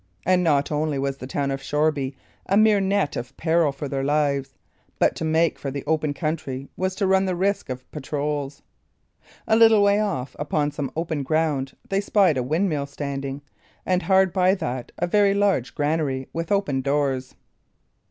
[0.25, 2.15] And not only was the town of Shoreby
[2.47, 4.55] a mere net of peril for their lives,
[4.97, 8.63] but to make for the open country was to run the risk of the patrols.
[9.47, 13.43] A little way off, upon some open ground, they spied a windmill standing;
[13.85, 17.35] and hard by that, a very large granary with open doors.